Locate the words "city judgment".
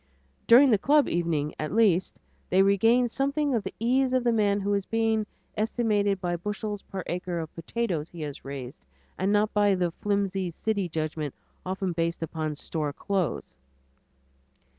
10.49-11.35